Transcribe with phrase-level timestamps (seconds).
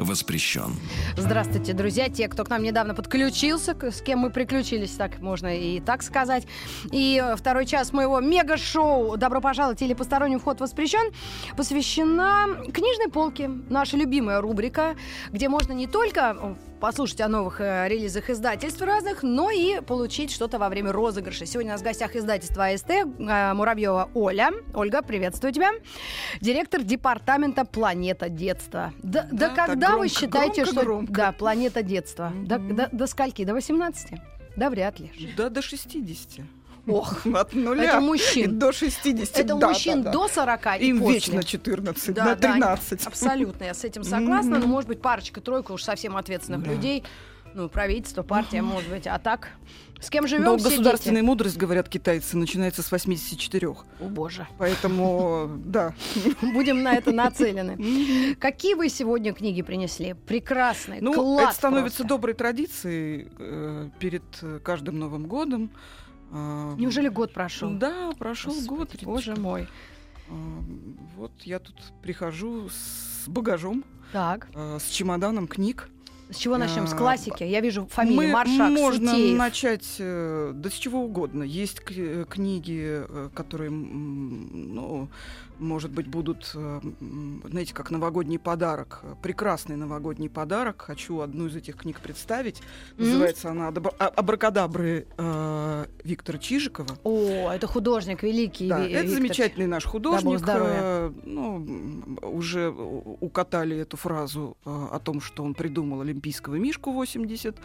[0.00, 0.76] воспрещен.
[1.16, 5.80] Здравствуйте, друзья, те, кто к нам недавно подключился, с кем мы приключились, так можно и
[5.80, 6.46] так сказать.
[6.92, 11.12] И э, второй час моего мега-шоу «Добро пожаловать» или «Посторонний вход воспрещен»
[11.56, 14.96] посвящена книжной полке, наша любимая рубрика,
[15.30, 20.58] где можно не только послушать о новых э, релизах издательств разных, но и получить что-то
[20.58, 21.46] во время розыгрыша.
[21.46, 23.04] Сегодня у нас в гостях издательства АСТ э,
[23.54, 24.50] Муравьева Оля.
[24.74, 25.70] Ольга, приветствую тебя.
[26.40, 28.92] Директор департамента «Планета детства».
[29.02, 30.84] Да, да Да, когда вы громко, считаете, громко, что...
[30.84, 31.12] громко.
[31.12, 32.32] Да, «Планета детства».
[32.34, 33.44] До, до- до скольки?
[33.44, 34.12] До 18?
[34.56, 35.12] Да, вряд ли.
[35.36, 36.44] Да, до 60.
[36.86, 38.58] Ох, От нуля Это и мужчин.
[38.58, 39.38] до 60.
[39.38, 40.18] это да, мужчин да, да.
[40.18, 41.14] до 40 и Им после.
[41.14, 43.06] вечно 14, Да, на да, 13.
[43.06, 44.58] абсолютно, я с этим согласна.
[44.58, 46.70] Но, может быть, парочка-тройка уж совсем ответственных Да.
[46.72, 47.04] людей.
[47.52, 49.08] Ну, правительство, партия, может быть.
[49.08, 49.48] А так,
[50.00, 51.26] с кем живем Но государственная дети?
[51.26, 53.68] мудрость, говорят китайцы, начинается с 84.
[53.70, 54.46] О, боже.
[54.56, 55.92] Поэтому, да.
[56.42, 58.36] Будем на это нацелены.
[58.36, 60.14] Какие вы сегодня книги принесли?
[60.28, 64.22] Прекрасные, Ну, это становится доброй традицией э, перед
[64.62, 65.72] каждым Новым годом.
[66.32, 67.70] А, Неужели год прошел?
[67.70, 69.04] Да, прошел Господи, год.
[69.04, 69.66] Боже мой.
[70.28, 70.32] А,
[71.16, 75.88] Вот я тут прихожу с багажом, Так, а, с чемоданом книг.
[76.30, 76.86] с чего начнем?
[76.86, 77.42] С А, классики.
[77.42, 79.38] Я вижу фамилии Мы- Маршак, Можно Сутеев.
[79.38, 81.42] начать э, да с чего угодно.
[81.42, 85.08] Есть э, книги, э, которые, ну,
[85.60, 86.80] может быть, будут, э,
[87.44, 89.00] знаете, как новогодний подарок.
[89.02, 90.82] Э, Прекрасный новогодний подарок.
[90.82, 92.62] Хочу одну из этих книг представить.
[92.96, 93.06] Мгм.
[93.06, 96.98] Называется она «Адабра- а- «Абракадабры» э, Виктора Чижикова.
[97.04, 98.68] О, это художник великий.
[98.68, 99.16] Да, Ви- это Виктор.
[99.16, 100.40] замечательный наш художник.
[100.46, 101.66] э, Ну,
[102.22, 107.56] уже укатали эту фразу о том, что он придумал Олимпийского мишку 80.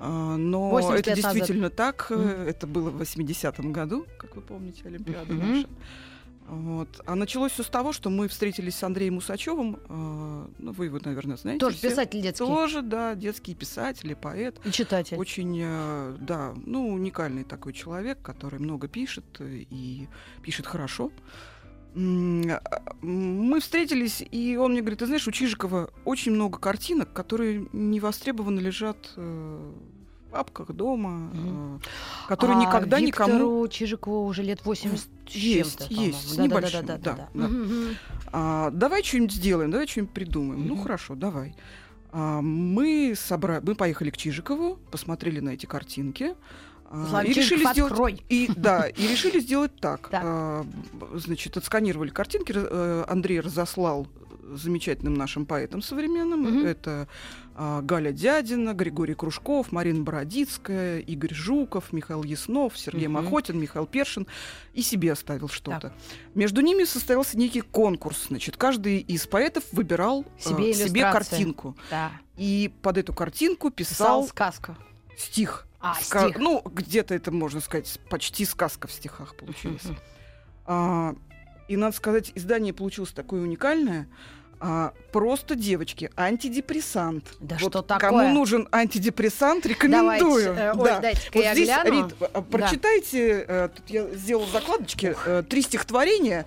[0.00, 0.06] э,
[0.36, 1.34] Но 80 это лет назад.
[1.36, 2.10] действительно так.
[2.10, 2.20] Мгм.
[2.46, 5.48] Это было в 80-м году, как вы помните, Олимпиада Мгм.
[5.52, 5.68] наша.
[6.48, 6.88] Вот.
[7.06, 9.78] А началось все с того, что мы встретились с Андреем Усачевым.
[9.88, 11.60] э, Ну, вы его, наверное, знаете.
[11.60, 11.90] Тоже все.
[11.90, 12.46] писатель детский.
[12.46, 14.58] Тоже, да, детский писатель и поэт.
[14.64, 15.16] И читатель.
[15.18, 20.08] Очень, э, да, ну, уникальный такой человек, который много пишет и
[20.42, 21.12] пишет хорошо.
[21.94, 22.60] А,
[23.02, 27.98] Мы встретились, и он мне говорит, ты знаешь, у Чижикова очень много картинок, которые не
[28.00, 29.72] востребованы лежат э,
[30.28, 31.76] в папках дома, Мгм.
[31.76, 33.32] э, которые А никогда никому...
[33.32, 36.12] Виктору Чижикову уже лет 80 с Есть, чем-то, есть, по-моему.
[36.14, 36.44] с Да-да-да-да-да-да.
[36.44, 37.28] небольшим, да, да.
[37.46, 37.96] Мгм, мгм.
[38.32, 40.66] А, давай что-нибудь сделаем, давай что-нибудь придумаем.
[40.66, 40.82] Ну Мгм.
[40.82, 41.54] хорошо, давай.
[42.12, 43.60] А, мы, собра...
[43.62, 46.34] мы поехали к Чижикову, посмотрели на эти картинки.
[47.10, 48.22] Славик и решили сделать открой.
[48.30, 50.08] И да, и решили сделать так.
[50.08, 50.22] Так.
[50.24, 50.66] А,
[51.14, 52.52] значит, отсканировали картинки.
[52.54, 54.06] э, Андрей разослал
[54.54, 56.40] замечательным нашим поэтам современным.
[56.44, 56.64] Мгм.
[56.66, 57.06] Это
[57.82, 63.24] Галя Дядина, Григорий Кружков, Марина Бородицкая, Игорь Жуков, Михаил Яснов, Сергей Мгм.
[63.24, 64.26] Махотин, Михаил Першин.
[64.74, 65.92] И себе оставил что-то.
[66.34, 68.26] Между ними состоялся некий конкурс.
[68.28, 71.30] Значит, каждый из поэтов выбирал э, Себе себе иллюстрации.
[71.30, 71.76] картинку.
[71.90, 72.12] Да.
[72.36, 74.76] И под эту картинку Писал писал сказку.
[75.16, 75.66] стих.
[75.80, 76.38] А, Ска- стих.
[76.38, 79.84] Ну, где-то это, можно сказать, почти сказка в стихах получилась.
[79.84, 79.96] Мгм.
[80.66, 81.14] А,
[81.66, 84.08] и надо сказать, издание получилось такое уникальное.
[84.60, 87.24] А, просто девочки, антидепрессант.
[87.40, 88.10] Да вот что такое?
[88.10, 90.54] Кому нужен антидепрессант, рекомендую.
[90.54, 91.12] Давайте, э, Да.
[91.34, 91.90] Вот я здесь, гляну.
[92.08, 96.44] Рит, а, прочитайте, э, тут я сделала закладочки, э, три стихотворения.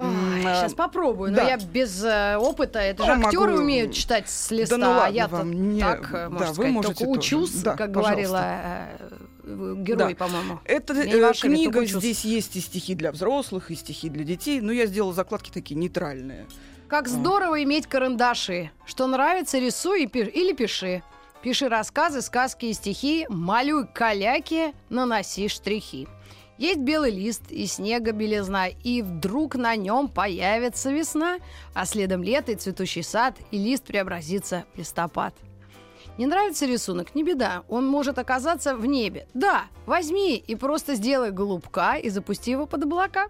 [0.00, 1.48] А, Сейчас попробую, но да.
[1.48, 2.78] я без э, опыта.
[2.78, 6.08] Это же актеры могу- умеют читать с листа, ну ладно а я вам, не- так,
[6.10, 7.18] э, да, можно вы сказать, можете только тоже.
[7.36, 8.12] учусь, Да, как пожалуйста.
[8.22, 8.88] говорила
[9.42, 10.60] э, герой, по-моему.
[10.64, 14.60] Это Я не э, книга, здесь есть и стихи для взрослых, и стихи для детей.
[14.60, 16.46] Но я сделала закладки такие нейтральные.
[16.88, 18.70] Как здорово иметь карандаши.
[18.86, 21.02] Что нравится, рисуй или пиши.
[21.42, 26.08] Пиши рассказы, сказки и стихи, малюй каляки, наноси штрихи.
[26.56, 31.40] Есть белый лист и снега белизна, и вдруг на нем появится весна,
[31.74, 35.34] а следом лето и цветущий сад, и лист преобразится в листопад.
[36.16, 37.14] Не нравится рисунок?
[37.14, 39.28] Не беда, он может оказаться в небе.
[39.34, 43.28] Да, возьми и просто сделай голубка и запусти его под облака.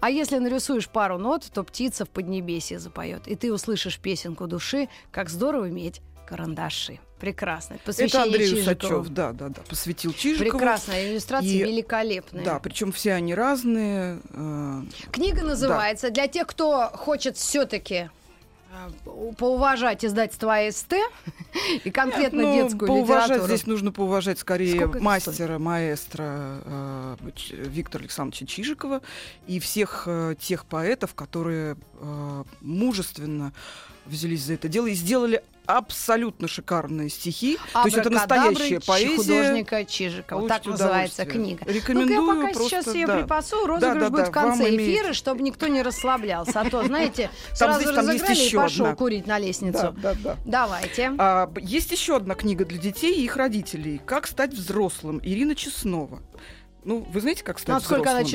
[0.00, 4.88] А если нарисуешь пару нот, то птица в поднебесье запоет, и ты услышишь песенку души,
[5.10, 6.98] как здорово иметь карандаши.
[7.20, 7.74] Прекрасно.
[7.74, 9.00] Это Это посвящение Андрей Чижикову.
[9.00, 10.50] Усачев, да, да, да, посвятил Чижикову.
[10.50, 12.44] Прекрасная иллюстрация, И- великолепная.
[12.44, 14.20] Да, причем все они разные.
[14.34, 14.82] э,
[15.12, 18.10] Книга называется для тех, кто хочет все-таки
[19.38, 20.94] Поуважать издательство АСТ
[21.84, 23.56] и конкретно Ну, детскую поуважать литературу.
[23.56, 27.16] здесь нужно поуважать скорее Сколько мастера, маэстро э,
[27.50, 29.02] Виктора Александровича Чижикова
[29.46, 33.52] и всех э, тех поэтов, которые э, мужественно
[34.06, 37.58] взялись за это дело и сделали абсолютно шикарные стихи.
[37.72, 39.16] То есть это настоящая поэзия.
[39.16, 40.48] художника Чижикова.
[40.48, 41.64] Так Получите называется книга.
[41.66, 43.16] Рекомендую Ну-ка, я пока просто, сейчас ее да.
[43.18, 45.16] припасу, розыгрыш Да, да, будет в конце эфира, имеет.
[45.16, 46.60] чтобы никто не расслаблялся.
[46.60, 48.96] А то, знаете, сразу здесь- разыграли и пошел одна.
[48.96, 49.94] курить на лестницу.
[49.96, 50.36] Да, да, да.
[50.44, 51.12] Давайте.
[51.18, 54.00] А, есть еще одна книга для детей и их родителей.
[54.04, 55.20] Как стать взрослым.
[55.22, 56.20] Ирина Чеснова.
[56.84, 58.30] Ну, вы знаете, как стать Ну, а сколько она взрослым?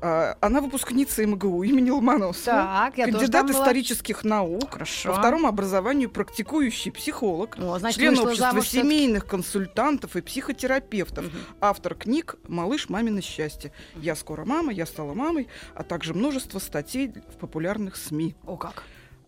[0.00, 2.56] А, она выпускница МГУ имени Ломоносова.
[2.56, 3.58] Так, я Кандидат там была.
[3.60, 4.72] исторических наук.
[4.72, 5.10] Хорошо.
[5.12, 7.56] По второму образованию практикующий психолог.
[7.58, 11.26] О, значит, член общества замуж семейных консультантов и психотерапевтов.
[11.26, 11.38] Мгм.
[11.60, 13.72] Автор книг «Малыш, мамино счастье».
[13.96, 18.36] «Я скоро мама», «Я стала мамой», а также множество статей в популярных СМИ.
[18.46, 18.82] О, как.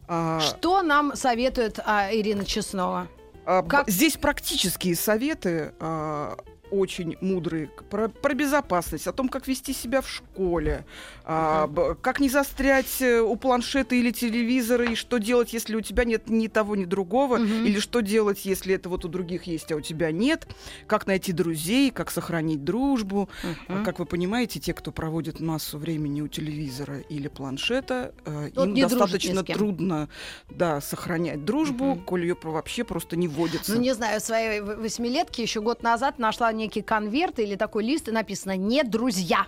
[0.06, 3.08] А, Что нам советует а, Ирина Чеснова?
[3.44, 6.36] А, Как- Здесь практические советы а,
[6.70, 10.84] очень мудрые про, про безопасность, о том, как вести себя в школе,
[11.24, 11.68] а,
[12.00, 16.28] как не застрять э, у планшета или телевизора, и что делать, если у тебя нет
[16.28, 19.80] ни того, ни другого, или что делать, если это вот у других есть, а у
[19.80, 20.48] тебя нет,
[20.86, 23.28] как найти друзей, как сохранить дружбу.
[23.68, 23.84] Мгм.
[23.84, 28.74] Как вы понимаете, те, кто проводит массу времени у телевизора или планшета, э, Тот им
[28.74, 30.08] достаточно трудно
[30.50, 33.74] да, сохранять дружбу, коль ее вообще просто не вводится.
[33.74, 37.84] Ну, не знаю, в своей в- восьмилетке еще год назад нашла некий конверт или такой
[37.84, 39.46] лист, и написано «Не друзья».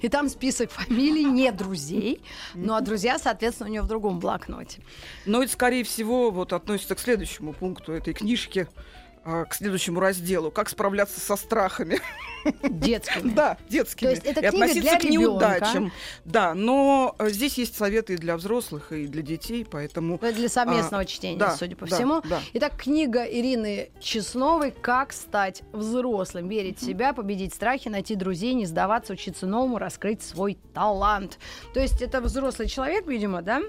[0.00, 2.22] И там список фамилий не друзей,
[2.54, 4.80] ну а друзья, соответственно, у нее в другом блокноте.
[5.26, 8.68] Но это, скорее всего, вот относится к следующему пункту этой книжки,
[9.22, 10.50] к следующему разделу.
[10.50, 12.00] Как справляться со страхами.
[12.62, 13.32] Детскими.
[13.34, 14.08] Да, детскими.
[14.08, 15.92] То есть это и относиться к неудачам.
[16.24, 20.16] Да, но э, здесь есть советы и для взрослых, и для детей, поэтому...
[20.16, 22.20] Это для совместного чтения, да, судя по да, всему.
[22.22, 22.40] да.
[22.54, 28.66] Итак, книга Ирины Чесновой «Как стать взрослым, верить в себя, победить страхи, найти друзей, не
[28.66, 31.38] сдаваться, учиться новому, раскрыть свой талант».
[31.74, 33.62] То есть это взрослый человек, видимо, да,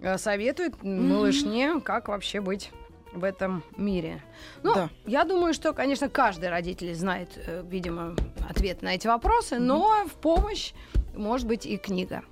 [0.00, 2.70] э, советует малышне, как вообще быть
[3.12, 4.22] в этом мире.
[4.62, 4.90] Ну, Да.
[5.06, 8.14] я думаю, что, конечно, каждый родитель знает, э, видимо,
[8.48, 10.72] ответ на эти вопросы, но в помощь
[11.16, 12.22] может быть и книга.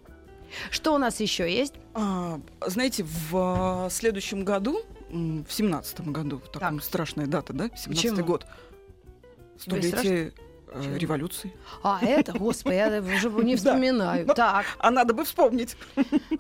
[0.71, 1.75] Что у нас еще есть?
[1.95, 4.81] А, знаете, в а, следующем году,
[5.11, 8.27] в семнадцатом году, такая страшная дата, да, 17 Почему?
[8.27, 8.47] год,
[9.59, 10.33] столетие
[10.73, 10.97] э, Почему?
[10.97, 11.53] революции.
[11.83, 13.59] А, это, господи, я уже не Да.
[13.59, 14.27] вспоминаю.
[14.27, 15.77] Ну, Так, А надо бы вспомнить.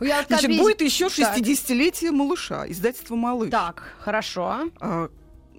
[0.00, 1.38] я Значит, будет еще Так.
[1.38, 3.50] 60-летие малыша, издательство «Малыш».
[3.50, 4.70] Так, хорошо.
[4.80, 5.08] а,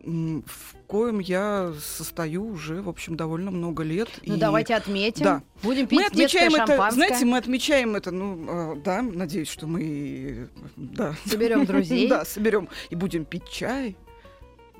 [0.03, 4.09] в коем я состою уже, в общем, довольно много лет.
[4.25, 5.23] Ну, и давайте отметим.
[5.25, 5.43] да.
[5.61, 6.95] Будем пить мы отмечаем это, шампанское.
[7.07, 12.07] знаете, мы отмечаем это, ну, а, да, надеюсь, что мы, да, Соберем друзей.
[12.09, 13.97] да, соберем и будем пить чай,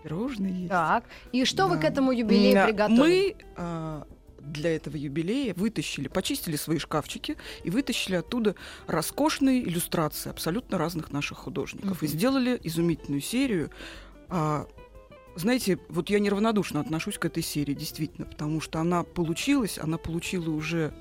[0.04, 0.70] пирожные есть.
[0.70, 1.82] Так, и что вы Да.
[1.82, 3.00] к этому юбилею Да, приготовили?
[3.02, 4.08] Мы а,
[4.40, 8.56] для этого юбилея вытащили, почистили свои шкафчики и вытащили оттуда
[8.88, 12.02] роскошные иллюстрации абсолютно разных наших художников.
[12.04, 12.14] И Мгм.
[12.14, 13.70] сделали изумительную серию.
[14.30, 14.68] А,
[15.36, 20.50] знаете, вот я неравнодушно отношусь к этой серии, действительно, потому что она получилась, она получила
[20.50, 20.94] уже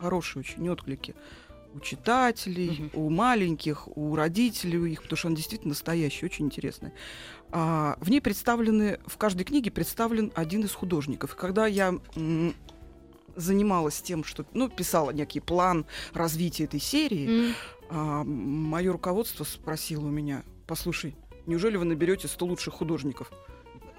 [0.00, 1.14] хорошие очень отклики
[1.74, 6.92] у читателей, у маленьких, у родителей у их, потому что она действительно настоящая, очень интересная.
[7.50, 11.34] А, в ней представлены, в каждой книге представлен один из художников.
[11.36, 12.54] Когда я м,
[13.36, 17.54] занималась тем, что, ну, писала некий план развития этой серии,
[17.90, 23.30] а, мое руководство спросило у меня, послушай, неужели вы наберете 100 лучших художников?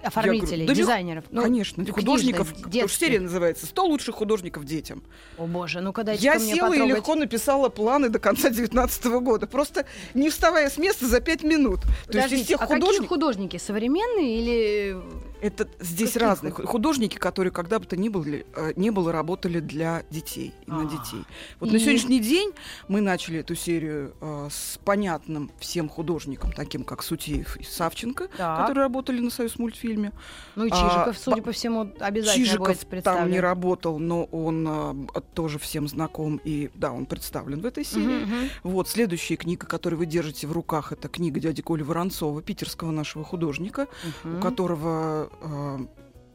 [0.02, 1.24] Оформителей, да легко- дизайнеров.
[1.30, 2.98] Ну, Конечно, ну, художников, детских.
[2.98, 5.02] серия называется «100 лучших художников детям».
[5.38, 9.46] О боже, ну-ка дайте Я мне села и легко написала планы до конца 19 года,
[9.46, 11.80] просто не вставая с места за 5 минут.
[11.80, 13.08] То есть из Подождите, всех а какие художников...
[13.08, 13.56] художники?
[13.56, 14.96] Современные или...
[15.42, 19.12] Это здесь Каких разные ху- художники, которые когда бы то ни были, э, не было,
[19.12, 20.84] работали для детей и на А.
[20.84, 21.24] детей.
[21.60, 22.52] Вот И- на сегодняшний день
[22.88, 28.60] мы начали эту серию э, с понятным всем художникам, таким как Сутеев и Савченко, Так.
[28.60, 30.12] которые работали на Союз мультфильме.
[30.54, 33.30] Ну и А, Чижиков, судя по- всему, обязательно Чижиков будет там представлен.
[33.30, 38.04] не работал, но он э, тоже всем знаком, и да, он представлен в этой серии.
[38.24, 38.48] Мгм, мгм.
[38.62, 43.22] Вот, следующая книга, которую вы держите в руках, это книга дяди Коли Воронцова, питерского нашего
[43.22, 43.86] художника,
[44.24, 44.38] Мгм.
[44.38, 45.78] у которого э,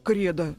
[0.02, 0.54] кредо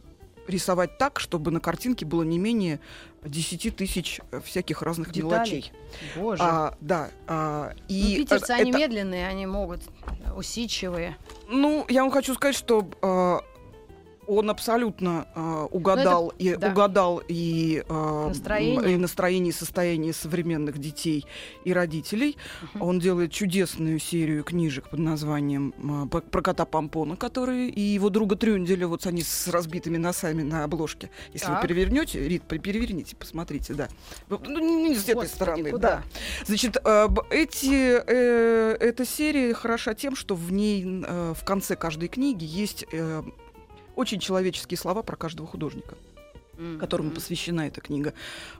[0.47, 2.79] рисовать так, чтобы на картинке было не менее
[3.23, 5.31] 10 тысяч э, всяких разных Деталей.
[5.31, 5.71] мелочей.
[6.17, 6.43] Боже.
[6.43, 7.09] А, да.
[7.27, 9.81] а, ну, и питерцы, э, они это- медленные, они могут,
[10.35, 11.15] усидчивые.
[11.49, 13.39] Ну, я вам хочу сказать, что э,
[14.27, 16.69] он абсолютно э, угадал это- и да.
[16.71, 18.93] угадал и, э, Настроение.
[18.93, 21.25] и настроение и состояние современных детей
[21.65, 22.37] и родителей.
[22.79, 25.73] Он делает чудесную серию книжек под названием
[26.05, 30.63] э, «Про- кота Помпона, который и его друга Трюнделя, вот они с разбитыми носами на
[30.63, 31.09] обложке.
[31.33, 31.61] Если Так.
[31.61, 33.87] вы перевернете, Рит, пе- переверните, посмотрите, да.
[34.29, 35.89] Ну, не, не с этой Господи, стороны, куда?
[35.89, 36.03] да.
[36.45, 42.07] Значит, э, эти, э, эта серия хороша тем, что в ней э, в конце каждой
[42.09, 43.23] книги есть э,
[43.95, 45.95] очень человеческие слова про каждого художника,
[46.57, 46.79] М.
[46.79, 48.13] которому посвящена эта книга.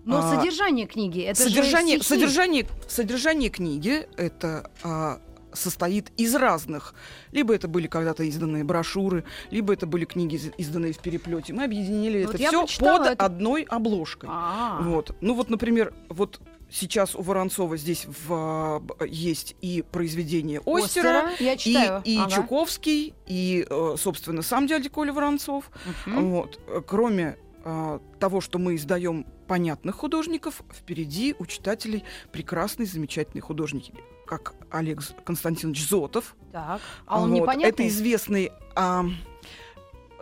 [0.06, 2.10] Но А, содержание книги, это же содержание, стихи.
[2.10, 5.20] содержание, содержание книги это а,
[5.54, 6.96] состоит из разных.
[7.32, 11.54] Либо это были когда-то изданные брошюры, либо это были книги, из- изданные в переплете.
[11.54, 13.24] Мы объединили Вот это все под это.
[13.26, 14.30] одной обложкой.
[14.32, 15.16] А, Вот.
[15.22, 16.40] Ну вот, например, вот
[16.74, 22.02] сейчас у Воронцова здесь в, б- есть и произведение Остера, Я и, читаю.
[22.04, 22.32] и Ага.
[22.32, 25.70] Чуковский, и, э, собственно, сам дядя Коля Воронцов.
[26.08, 26.30] Мгм.
[26.32, 26.60] Вот.
[26.68, 33.94] Э, Кроме э, того, что мы издаем понятных художников, впереди у читателей прекрасные, замечательные художники,
[34.26, 36.36] как Олег Константинович Зотов.
[36.52, 36.82] Так.
[37.06, 37.36] А он Вот.
[37.42, 37.70] непонятный?
[37.70, 38.52] Это известный...
[38.76, 39.06] а,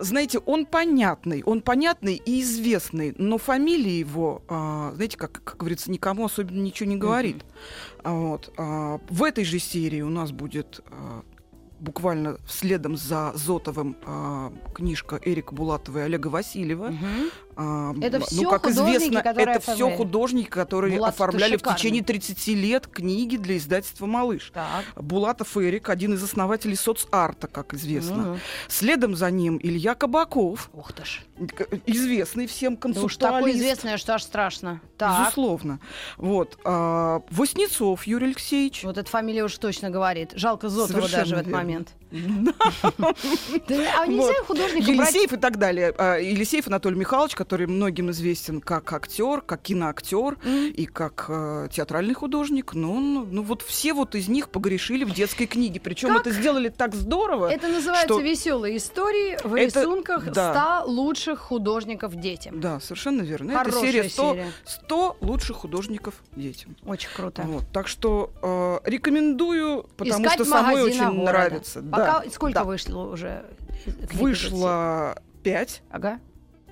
[0.01, 5.91] знаете, он понятный, он понятный и известный, но фамилия его, а, знаете, как, как говорится,
[5.91, 7.45] никому особенно ничего не говорит.
[8.03, 8.53] А Вот.
[8.57, 11.23] а, в этой же серии у нас будет а,
[11.81, 16.87] буквально следом за Зотовым а, книжка Эрика Булатова и Олега Васильева.
[16.87, 17.29] Мгм.
[17.57, 22.03] А, Это м, всё ну, как известно, это все художники, которые Булатов-то оформляли в течение
[22.03, 24.51] 30 лет книги для издательства «Малыш».
[24.53, 24.85] Так.
[24.95, 28.15] Булатов Эрик, один из основателей соцарта, как известно.
[28.17, 28.39] Мгм.
[28.69, 31.21] Следом за ним Илья Кабаков, Ух ты ж.
[31.85, 33.57] известный всем Да уж такое концептуалист.
[33.59, 34.81] известное, что аж страшно.
[34.97, 35.19] Так.
[35.21, 35.79] Безусловно.
[36.17, 36.57] Вот.
[36.63, 38.83] А, Воснецов Юрий Алексеевич.
[38.83, 40.31] Вот эта фамилия уж точно говорит.
[40.35, 41.70] Жалко Зотова Совершенно даже в этот момент.
[41.71, 45.13] Да, а нельзя художника брать...
[45.13, 45.93] Елисеев и так далее.
[45.97, 52.13] А, Елисеев Анатолий Михайлович, который многим известен как актер, как киноактер и как э, театральный
[52.13, 52.73] художник.
[52.73, 55.79] Но он, ну вот все вот из них погрешили в детской книге.
[55.79, 57.51] Причем это сделали так здорово.
[57.51, 60.81] Это называется веселые истории в рисунках да.
[60.83, 62.59] 100 лучших художников детям.
[62.59, 63.51] Да, совершенно верно.
[63.51, 64.51] Это серия 100, серия.
[64.65, 66.75] 100 лучших художников детям.
[66.85, 67.47] Очень круто.
[67.71, 71.81] Так что э, рекомендую, потому что самой очень нравится.
[72.05, 72.63] Пока сколько да.
[72.63, 73.45] вышло уже?
[74.13, 75.69] Вышло 5.
[75.69, 75.81] этой?
[75.89, 76.19] Ага.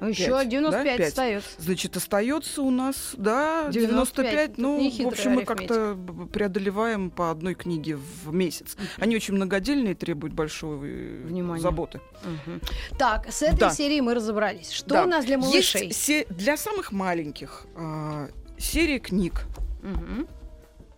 [0.01, 0.97] Ну, еще Пять, 95 да?
[0.97, 1.07] Пять.
[1.09, 1.49] остается.
[1.57, 4.55] Значит, остается у нас, да, 95.
[4.55, 4.55] 95.
[4.55, 5.97] Тут Ну, в общем, мы как-то
[6.31, 8.77] преодолеваем по одной книге в месяц.
[8.97, 11.61] Они очень многодельные, требуют большой э, Внимания.
[11.61, 11.99] заботы.
[12.23, 12.61] Мгм.
[12.97, 13.69] Так, с этой Да.
[13.71, 14.71] серией мы разобрались.
[14.71, 15.03] Что Да.
[15.03, 15.87] у нас для малышей?
[15.87, 19.47] Есть се- для самых маленьких а, серия книг,
[19.81, 20.27] Мгм.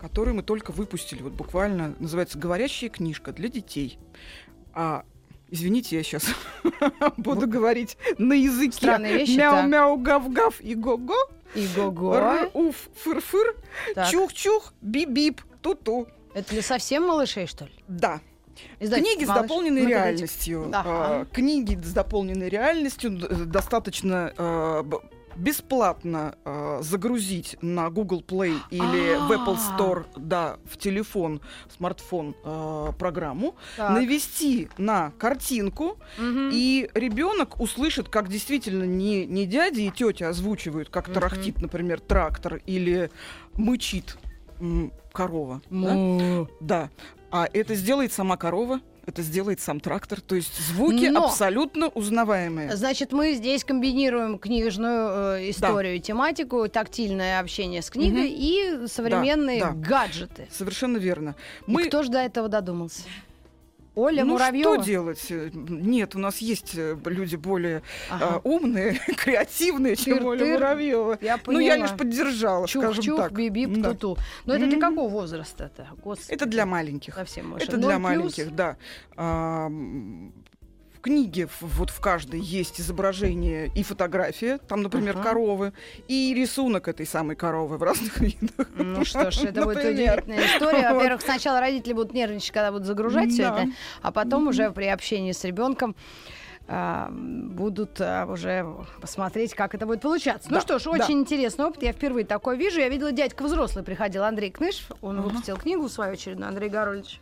[0.02, 1.22] Которые мы только выпустили.
[1.22, 3.98] Вот буквально называется «Говорящая книжка для детей».
[4.74, 5.04] А,
[5.48, 6.24] извините, я сейчас
[7.16, 11.16] буду говорить на языке Странные вещи, мяу-мяу, гав-гав и го-го,
[11.54, 12.14] И го-го.
[12.14, 13.54] р-уф, фыр-фыр,
[14.10, 16.08] чух-чух, бип-бип, ту-ту.
[16.34, 17.72] Это для совсем малышей, что ли?
[17.88, 18.20] Да.
[18.80, 19.42] Издательство Книги с «Малыш».
[19.42, 20.10] дополненной Ну-ка, дайте.
[20.12, 20.68] реальностью.
[20.72, 20.82] Ага.
[20.84, 24.82] А, Книги с дополненной реальностью д- достаточно а,
[25.36, 29.78] бесплатно а, загрузить на Google Play или в Apple А.
[29.78, 31.40] Store, да, в телефон,
[31.76, 33.90] смартфон а, программу, Так.
[33.90, 36.50] навести на картинку, Мгм.
[36.52, 41.14] и ребенок услышит, как действительно не, не дядя и тетя озвучивают, как Мгм.
[41.14, 43.10] тарахтит, например, трактор или
[43.54, 44.16] мычит
[44.60, 45.60] м, корова.
[46.60, 46.90] Да.
[47.30, 50.20] А это сделает сама корова, это сделает сам трактор.
[50.20, 52.76] То есть звуки Но- абсолютно узнаваемые.
[52.76, 58.84] Значит, мы здесь комбинируем книжную э, историю, тематику, тактильное общение с книгой Мгм.
[58.84, 59.72] и современные да.
[59.72, 60.46] гаджеты.
[60.50, 61.34] Совершенно верно.
[61.66, 63.02] И Мы кто же до этого додумался?
[63.94, 64.74] Оля ну Муравьева.
[64.76, 65.26] что делать?
[65.30, 68.36] Э, Нет, у нас есть э, люди более Ага.
[68.36, 70.52] а, умные, креативные, чем Оля Тыр-тыр.
[70.54, 71.18] Муравьева.
[71.20, 71.76] Я Ну, я поняла.
[71.76, 73.32] лишь поддержала, скажем Чух-чух, так.
[73.32, 73.90] бип-бип, Да.
[73.90, 74.16] ту-ту.
[74.46, 75.88] Но это для какого возраста-то?
[76.02, 76.32] Господи.
[76.32, 77.14] Это для маленьких.
[77.14, 77.54] Совсем.
[77.56, 78.76] Это для маленьких, да.
[79.16, 79.70] А,
[81.02, 85.28] книге, вот в каждой есть изображение и фотография, там, например, Ага.
[85.28, 85.72] коровы,
[86.08, 88.68] и рисунок этой самой коровы в разных видах.
[88.76, 90.92] Ну что ж, это будет удивительная история.
[90.94, 93.62] Во-первых, сначала родители будут нервничать, когда будут загружать все Да.
[93.64, 95.94] это, а потом уже при общении с ребенком
[96.68, 98.64] а, будут а, уже
[99.00, 100.48] посмотреть, как это будет получаться.
[100.48, 100.90] Ну Да, что ж, да.
[100.92, 101.82] очень интересный опыт.
[101.82, 102.78] Я впервые такое вижу.
[102.78, 104.86] Я видела, дядька взрослый приходил, Андрей Кныш.
[105.00, 105.28] Он Ага.
[105.28, 107.20] выпустил книгу свою очередную, Андрей Горольевич.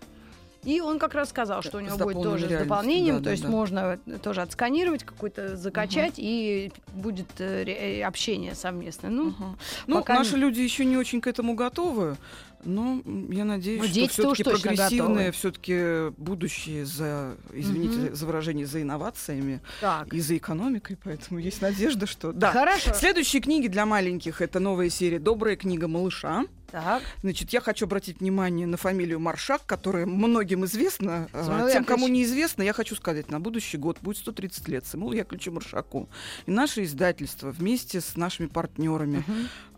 [0.65, 3.31] И он как раз сказал, что у него будет тоже с дополнением, да, то да,
[3.31, 3.49] есть да.
[3.49, 9.11] можно тоже отсканировать, какой-то закачать, и будет э, э, общение совместное.
[9.11, 9.57] Ну, Ага.
[9.87, 12.17] Ну, пока наши не- люди еще не очень к этому готовы,
[12.65, 13.01] но
[13.31, 18.15] я надеюсь, Ну, что все-таки прогрессивное, все-таки будущее за, извините Мгм.
[18.15, 20.13] за выражение, за инновациями так.
[20.13, 22.33] и за экономикой, поэтому есть надежда, что...
[22.33, 22.53] Да.
[22.53, 22.93] Хорошо.
[22.93, 26.45] Следующие книги для маленьких это новая серия «Добрая книга малыша».
[26.71, 27.03] Так.
[27.23, 31.29] Значит, я хочу обратить внимание на фамилию Маршак, которая многим известна.
[31.33, 32.29] Самуил Тем, кому Яковлевич.
[32.29, 36.09] неизвестно, я хочу сказать, на будущий год будет 130 лет Самуилу Яковлевичу Маршаку.
[36.47, 39.25] И наше издательство вместе с нашими партнерами,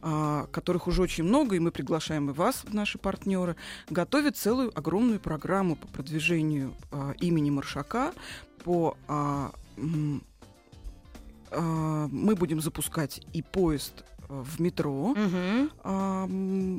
[0.02, 3.56] а, которых уже очень много, и мы приглашаем и вас наши партнеры,
[3.88, 8.12] готовит целую огромную программу по продвижению а, имени Маршака,
[8.64, 9.52] по а,
[11.54, 14.04] мы будем запускать и поезд
[14.40, 15.14] в метро
[15.84, 16.26] а,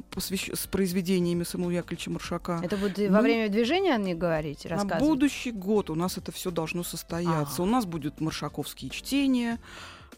[0.10, 2.60] посвящ- с произведениями Самуила Яковлевича Маршака.
[2.64, 5.04] Это будет Ну, во время движения не говорить, На рассказывать?
[5.04, 7.54] будущий год у нас это все должно состояться.
[7.62, 7.64] Ага.
[7.64, 9.60] У нас будут маршаковские чтения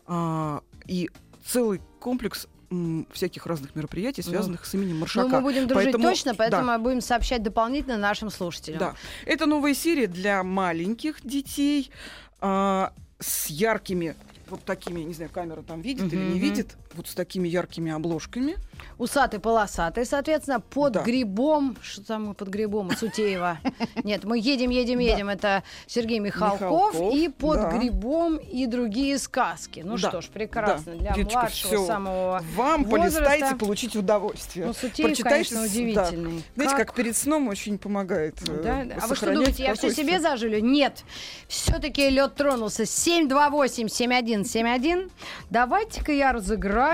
[0.07, 1.09] а, и
[1.45, 2.47] целый комплекс
[3.13, 4.31] всяких разных мероприятий, Ну.
[4.31, 5.27] связанных с именем Ну, Маршака.
[5.29, 6.77] мы будем дружить Поэтому- точно, поэтому да.
[6.77, 8.79] мы будем сообщать дополнительно нашим слушателям.
[8.79, 8.95] Да.
[9.25, 11.91] Это новая серия для маленьких детей
[12.41, 14.15] а, с яркими
[14.49, 16.39] вот такими, не знаю, камера там видит или Мгм, не мгм.
[16.39, 18.55] видит, вот с такими яркими обложками.
[18.97, 21.01] Усатый, полосатый, соответственно, под Да.
[21.03, 21.75] грибом.
[21.81, 22.91] Что там под грибом?
[22.95, 23.59] Сутеева.
[24.03, 25.03] Нет, мы едем, едем, Да.
[25.03, 25.29] едем.
[25.29, 26.61] Это Сергей Михалков.
[26.95, 27.71] Михалков, И под да.
[27.77, 29.81] грибом и другие сказки.
[29.85, 30.93] Ну Да, что ж, прекрасно.
[30.93, 30.99] да.
[30.99, 31.85] Для Деточка, младшего всё.
[31.87, 33.19] самого Вам возраста.
[33.21, 34.65] полистайте, получить удовольствие.
[34.65, 35.65] Ну, Сутеев, Прочитайте конечно, с- да.
[35.67, 36.43] удивительный.
[36.55, 38.35] Знаете, как перед сном очень помогает.
[38.47, 38.95] э, Да, да.
[39.01, 40.59] А вы что думаете, я все себе заживлю?
[40.61, 41.03] Нет.
[41.47, 42.83] Все-таки лед тронулся.
[42.85, 45.09] 728-7171.
[45.49, 46.84] Давайте-ка я разыграю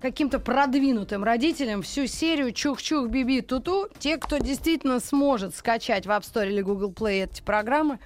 [0.00, 3.88] каким-то продвинутым родителям всю серию Чух-Чух, Биби, Туту.
[3.98, 7.98] Те, кто действительно сможет скачать в App Store или Google Play эти программы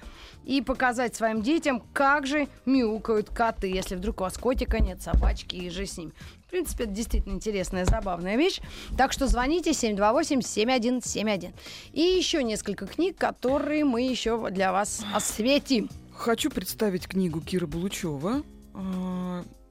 [0.45, 5.57] и показать своим детям, как же мяукают коты, если вдруг у вас котика нет, собачки
[5.57, 6.13] и же с ним.
[6.47, 8.61] В принципе, это действительно интересная, забавная вещь.
[8.97, 11.53] Так что звоните 728-7171.
[11.91, 15.89] И еще несколько книг, которые мы еще для вас осветим.
[16.15, 18.41] Хочу представить книгу Киры Булучева,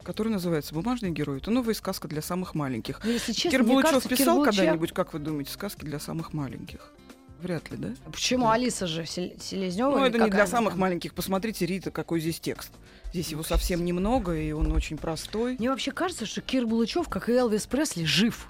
[0.09, 1.37] которая называется «Бумажный герой».
[1.37, 2.99] Это новая сказка для самых маленьких.
[3.05, 5.99] Ну, если честно, Кир мне Булучев кажется, писал Булычев- когда-нибудь, как вы думаете, сказки для
[6.01, 6.95] самых маленьких?
[7.43, 7.89] Вряд ли, да?
[8.11, 9.91] Почему Алиса же Сел- Селезнева?
[9.99, 10.81] Ну, это не для самых там?
[10.81, 11.13] маленьких.
[11.13, 12.73] Посмотрите, Рита, какой здесь текст.
[13.13, 15.57] Здесь его совсем немного, и он очень простой.
[15.59, 18.49] Мне вообще кажется, что Кир Булычев, как и Элвис Пресли, жив.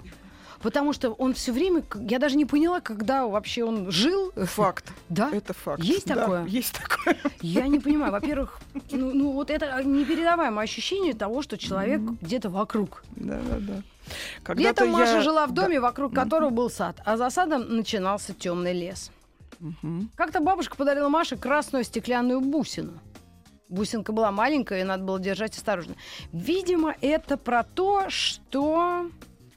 [0.61, 4.31] Потому что он все время, я даже не поняла, когда вообще он жил.
[4.35, 4.91] Факт.
[5.07, 5.29] Да?
[5.31, 5.81] Это факт.
[5.83, 6.45] Есть Да, такое?
[6.47, 7.17] Есть такое.
[7.41, 8.11] Я не понимаю.
[8.11, 8.59] Во-первых,
[8.91, 13.03] ну, ну, вот это непередаваемое ощущение того, что человек где-то вокруг.
[13.15, 13.81] Да, да, да.
[14.43, 15.63] Когда-то Летом Маша я- жила в Да.
[15.63, 19.11] доме, вокруг которого был сад, а за садом начинался темный лес.
[19.59, 20.09] Мгм.
[20.15, 22.93] Как-то бабушка подарила Маше красную стеклянную бусину.
[23.69, 25.95] Бусинка была маленькая, и надо было держать осторожно.
[26.33, 29.09] Видимо, это про то, что...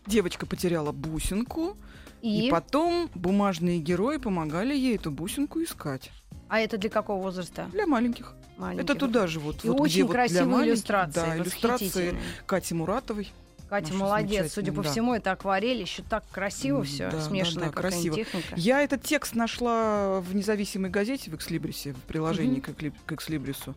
[0.07, 1.77] Девочка потеряла бусинку,
[2.23, 2.49] И...
[2.49, 6.11] и потом бумажные герои помогали ей эту бусинку искать.
[6.49, 7.69] А это для какого возраста?
[7.73, 8.35] Для маленьких.
[8.59, 8.85] Маленьких.
[8.85, 9.65] Это туда же вот.
[9.65, 11.15] И вот где очень вот для красивые иллюстрации.
[11.15, 12.17] Да, иллюстрации.
[12.47, 13.33] Кати Муратовой.
[13.73, 14.53] Катя Наша молодец.
[14.53, 14.91] Судя по да.
[14.91, 15.81] всему, это акварель.
[15.81, 18.17] Еще так красиво все, да, да, смешанная да, какая-нибудь красиво.
[18.17, 18.55] техника.
[18.61, 23.75] Я этот текст нашла в независимой газете в Экслибрисе, в приложении Экли- к Экслибрису.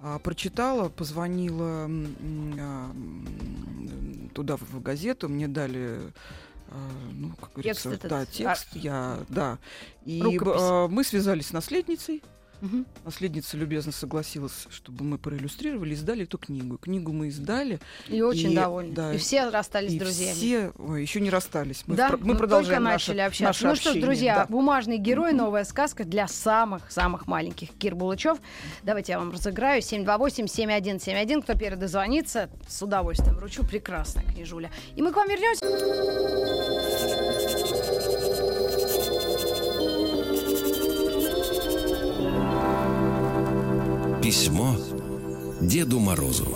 [0.00, 1.88] А, прочитала, позвонила
[2.58, 2.92] а,
[4.34, 6.12] туда в, газету, мне дали
[6.68, 6.76] а,
[7.12, 9.58] ну, как говорится, этот, да, а, текст, я, да.
[10.04, 12.22] И а, мы связались с наследницей,
[12.60, 12.86] Мгм.
[13.04, 16.78] Наследница любезно согласилась, чтобы мы проиллюстрировали, издали эту книгу.
[16.78, 17.78] Книгу мы издали.
[18.08, 18.94] И очень И, довольны.
[18.94, 20.34] да, и все расстались и с друзьями.
[20.34, 21.84] все ой, еще не расстались.
[21.86, 23.64] Мы, да, мы мы продолжаем только наше, начали общаться.
[23.64, 24.46] наше ну что ж, общение, друзья, да.
[24.48, 27.70] бумажный герой, новая сказка для самых-самых маленьких.
[27.78, 28.38] Кир Булычев.
[28.82, 29.80] Давайте я вам разыграю.
[29.82, 31.42] 728-7171.
[31.42, 33.64] Кто первый дозвонится, с удовольствием вручу.
[33.64, 34.70] Прекрасная книжуля.
[34.94, 35.64] И мы к вам вернемся.
[44.26, 44.74] Письмо
[45.60, 46.48] Деду Морозу.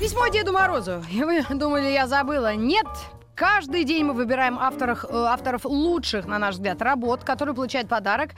[0.00, 1.04] Письмо Деду Морозу.
[1.12, 2.54] И вы думали, я забыла?
[2.54, 2.86] Нет!
[3.34, 8.30] Каждый день мы выбираем авторов, э, авторов лучших, на наш взгляд, работ, которые получают подарок.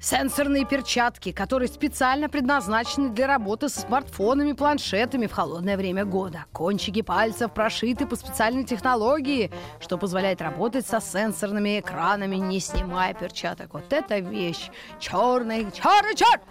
[0.00, 6.46] Сенсорные перчатки, которые специально предназначены для работы с смартфонами, планшетами в холодное время года.
[6.52, 13.74] Кончики пальцев прошиты по специальной технологии, что позволяет работать со сенсорными экранами, не снимая перчаток.
[13.74, 14.70] Вот это вещь.
[14.98, 16.42] Черный, черный, черт!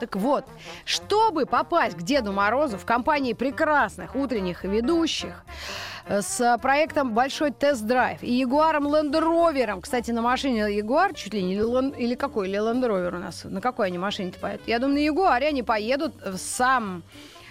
[0.00, 0.46] Так вот,
[0.86, 5.44] чтобы попасть к Деду Морозу в компании прекрасных утренних ведущих,
[6.06, 9.80] э, с проектом «Большой тест-драйв» и Ягуаром Rover.
[9.82, 13.44] Кстати, на машине Ягуар чуть ли не или, какой, или Rover у нас?
[13.44, 14.66] На какой они машине-то поедут?
[14.66, 17.02] Я думаю, на Ягуаре они поедут в сам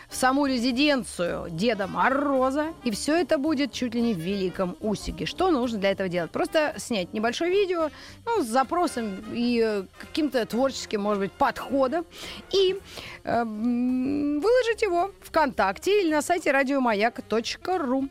[0.09, 5.27] в саму резиденцию Деда Мороза, и все это будет чуть ли не в Великом Усиге.
[5.27, 6.31] Что нужно для этого делать?
[6.31, 7.89] Просто снять небольшое видео
[8.25, 12.05] ну, с запросом и э, каким-то творческим, может быть, подходом,
[12.51, 12.79] и
[13.23, 18.09] э, выложить его ВКонтакте или на сайте радиомаяк.ру.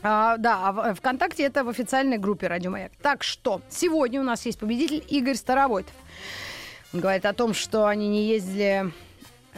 [0.00, 2.92] А, да, а в- ВКонтакте это в официальной группе Радио Маяк.
[3.02, 5.92] Так что сегодня у нас есть победитель Игорь Старовойтов.
[6.94, 8.90] Он говорит о том, что они не ездили э,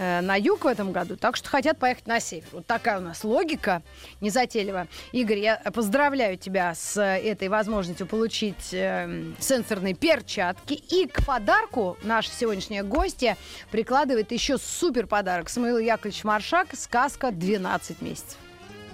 [0.01, 2.47] на юг в этом году, так что хотят поехать на север.
[2.53, 3.83] Вот такая у нас логика
[4.23, 4.89] незатейливая.
[5.13, 10.73] Игорь, я поздравляю тебя с э, этой возможностью получить э, сенсорные перчатки.
[10.75, 13.37] И к подарку наша сегодняшняя гостья
[13.71, 15.51] прикладывает еще супер подарок.
[15.51, 18.39] Самуил Яковлевич Маршак «Сказка 12 месяцев».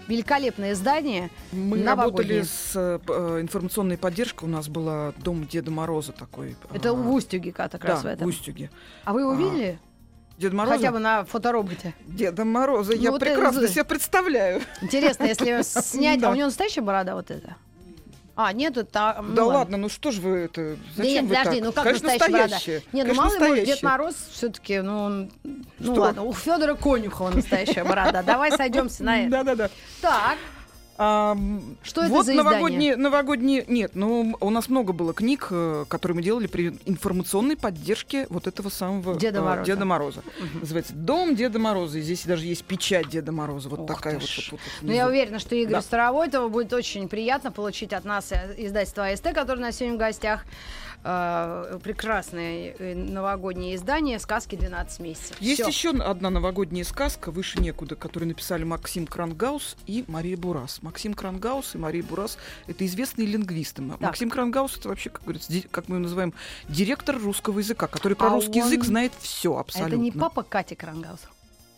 [0.08, 1.30] Великолепное издание.
[1.52, 2.40] Мы Новогоднее.
[2.40, 4.44] работали с э, э, информационной поддержкой.
[4.44, 6.56] У нас была дом Деда Мороза такой.
[6.72, 8.26] Это а, в Устюге как раз Да, в этом.
[8.26, 8.70] в Устюге.
[9.04, 9.78] А вы его А, видели?
[10.38, 10.76] Деда Мороза?
[10.76, 11.94] Хотя бы на фотороботе.
[12.06, 12.92] Деда Мороза.
[12.94, 14.62] Ну, я вот прекрасно это- себе представляю.
[14.82, 16.20] Интересно, если снять...
[16.20, 16.28] Да.
[16.28, 17.56] А у него настоящая борода вот эта?
[18.38, 19.16] А, нет, это...
[19.22, 19.58] ну да ладно.
[19.60, 20.76] ладно, ну что ж вы это...
[20.76, 21.64] Да Зачем нет, вы подожди, так?
[21.66, 22.54] ну как Конечно, настоящая борода?
[22.54, 22.82] настоящая.
[22.92, 23.82] Нет, ну мало ли, может, Дед.
[23.82, 25.32] Мороз все-таки, ну, он-
[25.78, 26.00] ну Что?
[26.02, 28.22] ладно, у Федора Конюхова настоящая борода.
[28.22, 29.30] Давай сойдемся на это.
[29.30, 29.70] Да-да-да.
[30.02, 30.36] Так,
[30.98, 31.36] А,
[31.82, 32.42] Что это вот за издание?
[32.52, 33.64] новогодние, новогодние...
[33.68, 38.46] Нет, ну, у нас много было книг, э, которые мы делали при информационной поддержке вот
[38.46, 39.64] этого самого Деда э, Мороза.
[39.66, 40.22] Деда Мороза.
[40.60, 41.98] Называется «Дом Деда Мороза».
[41.98, 43.68] И здесь даже есть печать Деда Мороза.
[43.68, 44.22] Вот Ух такая вот.
[44.22, 45.82] вот- вот ну я уверена, что Игорю Да.
[45.82, 50.00] Старовойтову будет очень приятно получить от нас э, издательство АСТ, которое у нас сегодня в
[50.00, 50.44] гостях.
[51.08, 55.36] Э, прекрасное э, новогоднее издание «Сказки 12 месяцев».
[55.40, 55.68] Есть Всё.
[55.68, 60.82] еще одна новогодняя сказка «Выше некуда», которую написали Максим Крангаус и Мария Бурас.
[60.82, 63.82] Максим Крангаус и Мария Бурас— это известные лингвисты.
[63.82, 66.34] Максим Крангаус— это вообще, как говорится, как мы его называем,
[66.68, 69.94] директор русского языка, который про А русский он- язык знает все абсолютно.
[69.94, 71.20] Это не папа Кати Крангаус,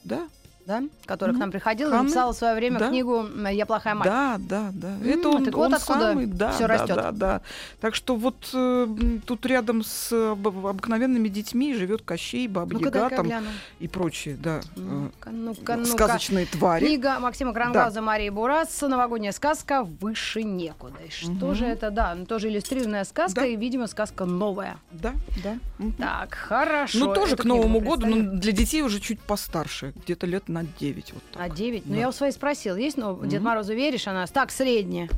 [0.05, 0.27] Да,
[0.69, 0.83] да?
[1.07, 2.89] Который к Ну, нам приходил и Ханны, написал в свое время да.
[2.89, 4.07] книгу «Я плохая мать».
[4.07, 4.93] да, да, да.
[5.05, 6.97] Это он, так вот он откуда самый, да, всё да, растёт.
[6.97, 7.41] да, да.
[7.81, 8.87] Так что вот э,
[9.27, 13.45] тут рядом с об- обыкновенными детьми живет Кощей, Баба Ну-ка, Яга дай-ка там
[13.81, 15.91] и прочие, да, э, Ну-ка, ну-ка, ну-ка.
[15.91, 16.85] сказочные твари.
[16.87, 19.85] Книга Максима Крангауза Марии Бурас «Новогодняя сказка.
[19.85, 20.99] Выше некуда».
[21.07, 21.55] И Что Мгм.
[21.55, 21.91] же это?
[21.91, 23.47] Да, ну, тоже иллюстрированная сказка, Да.
[23.47, 24.77] и, видимо, сказка новая.
[24.91, 25.57] Да, да.
[25.79, 25.93] Мгм.
[25.95, 26.99] Так, хорошо.
[26.99, 30.58] Ну, тоже Эту к Новому году, но для детей уже чуть постарше, где-то лет на
[30.65, 31.13] 9.
[31.13, 31.43] Вот так.
[31.43, 31.87] А 9?
[31.87, 32.01] Ну, Да.
[32.01, 33.45] я у своей спросила, есть, но Дед Мгм.
[33.51, 35.09] Морозу веришь, она так, средняя.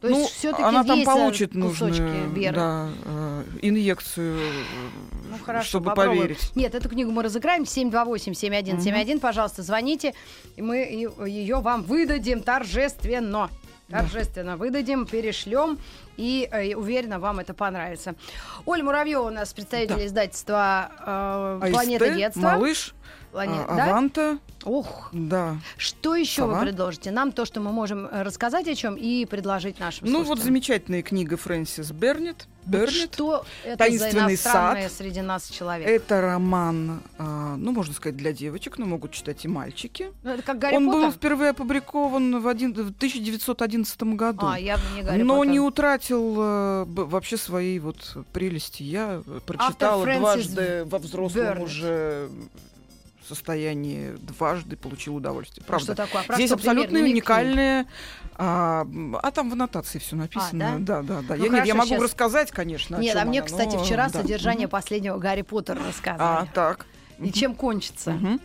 [0.00, 2.56] То ну, есть все-таки она там э, получит нужную веры.
[2.56, 4.36] да, э, инъекцию,
[5.30, 6.22] Ну, хорошо, чтобы попробуем.
[6.22, 6.50] поверить.
[6.56, 7.62] Нет, эту книгу мы разыграем.
[7.64, 9.20] 728-7171.
[9.20, 10.12] Пожалуйста, звоните,
[10.56, 10.78] и мы
[11.26, 13.48] ее вам выдадим торжественно.
[13.88, 13.98] Да.
[14.00, 15.78] Торжественно выдадим, перешлем,
[16.16, 18.14] и э, уверена, вам это понравится.
[18.64, 20.06] Оля Муравьева у нас представитель Да.
[20.06, 22.40] издательства э, АСТ, «Планета детства».
[22.40, 22.94] Малыш,
[23.32, 23.84] Плане- а, да?
[23.90, 25.56] Аванта, Ух, да.
[25.78, 26.60] что еще вы Сова.
[26.64, 27.10] предложите?
[27.10, 31.02] Нам то, что мы можем э, рассказать о чем и предложить нашим Ну, вот замечательная
[31.02, 32.46] книга Фрэнсис Бернет.
[32.66, 32.90] Бернет.
[33.14, 34.92] Что это «Таинственный за сад».
[34.92, 35.88] среди нас человек?
[35.88, 40.12] Это роман, а, ну, можно сказать, для девочек, но могут читать и мальчики.
[40.22, 41.00] Ну, это как Гарри Он Поттер?
[41.00, 44.46] был впервые опубликован в, один- в 1911 году.
[44.46, 45.52] А, явно не Гарри но Поттер.
[45.52, 46.34] не утратил
[46.86, 48.82] б- вообще своей вот прелести.
[48.84, 51.64] Я прочитала дважды во взрослом Бернет.
[51.64, 52.28] уже
[53.34, 55.64] состоянии, дважды получил удовольствие.
[55.64, 55.84] А Правда.
[55.84, 56.24] Что такое?
[56.28, 56.92] А Здесь абсолютно?
[56.98, 57.12] Намекни.
[57.14, 57.86] уникальные.
[58.36, 58.86] А,
[59.22, 60.74] а там в аннотации все написано.
[60.74, 61.02] А, да?
[61.02, 62.96] да, да, Ну, я, нет, я хорошо, могу щас- рассказать, конечно.
[62.96, 64.20] Нет, а мне, она, кстати, но, вчера да.
[64.20, 64.70] содержание Мгм.
[64.72, 66.48] последнего Гарри Поттера А, рассказывали.
[66.54, 66.86] так.
[67.18, 68.12] И чем кончится.
[68.12, 68.40] Мгм.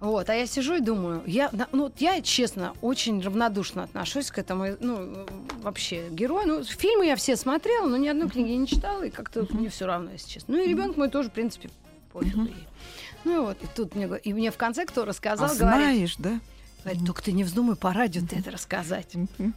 [0.00, 4.38] Вот, а я сижу и думаю, я, да, ну, я, честно, очень равнодушно отношусь к
[4.38, 5.26] этому, ну,
[5.62, 6.46] вообще, герою.
[6.46, 9.86] Ну, фильмы я все смотрела, но ни одной книги не читала, и как-то мне все
[9.86, 10.56] равно, если честно.
[10.56, 11.70] Ну, и ребенок мой тоже, в принципе,
[12.14, 12.46] пофигу Мгм.
[12.46, 12.66] ей.
[13.24, 16.14] Ну, и вот, и тут мне, и мне в конце кто рассказал, А говорит, знаешь,
[16.18, 16.40] да?
[16.84, 19.12] говорит, только ты не вздумай по радио ты это рассказать.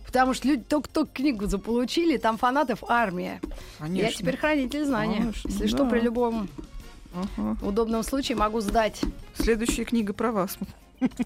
[0.06, 3.42] Потому что люди только-только книгу заполучили, там фанатов армия.
[3.80, 4.06] Конечно.
[4.08, 5.18] Я теперь хранитель знания.
[5.18, 5.90] Конечно, Если что, да.
[5.90, 6.48] при любом
[7.14, 7.58] Ага.
[7.62, 9.02] удобном случае могу сдать.
[9.36, 10.58] Следующая книга про вас.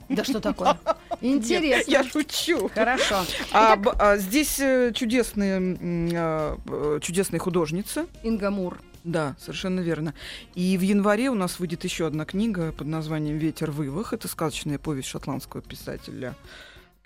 [0.10, 0.78] Да что такое?
[1.22, 1.90] Интересно.
[1.92, 2.70] Я шучу.
[2.74, 3.24] Хорошо.
[3.54, 5.78] А, б- а здесь э, чудесные,
[6.14, 8.06] а, чудесные художницы.
[8.24, 8.80] Инга Мур.
[9.04, 10.14] Да, совершенно верно.
[10.54, 14.14] И в январе у нас выйдет еще одна книга под названием «Ветер вывах».
[14.14, 16.36] Это сказочная повесть шотландского писателя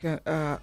[0.02, 0.58] Ке- э,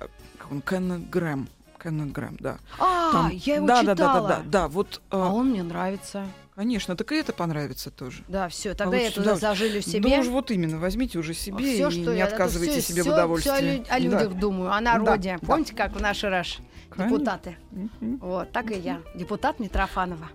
[0.69, 1.49] Кенна Грэм.
[1.83, 2.59] Кеннет Грэм, да.
[2.79, 3.97] А, Там- я его да, читала.
[3.97, 5.01] да, да, да, да, да, вот.
[5.11, 6.27] э, А он мне нравится.
[6.55, 8.23] Конечно, так и это понравится тоже.
[8.29, 10.21] Да, все, тогда Получите я туда зажилю Да себе.
[10.21, 13.11] уж вот именно, возьмите уже себе Всё, и что не я- отказывайте всё- себе всё-
[13.11, 13.51] в удовольствии.
[13.51, 15.39] всё о, лю- о людях думаю, о народе.
[15.41, 15.47] да.
[15.47, 16.59] Помните, как в наши раш
[16.91, 17.17] Конечно.
[17.19, 17.57] депутаты?
[17.71, 18.19] Мгм.
[18.19, 19.01] Вот, так и я.
[19.17, 20.29] Депутат Митрофанова.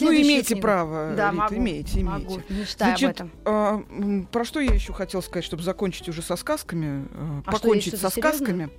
[0.00, 0.62] Ну, имеете книгу.
[0.62, 2.34] право, Да, Рита, могу, имеете, могу.
[2.48, 2.72] имеете.
[2.74, 3.30] Об Значит, этом.
[3.44, 7.60] а, про что я еще хотела сказать, чтобы закончить уже со сказками, э, А что,
[7.60, 8.70] покончить есть со что-то сказками.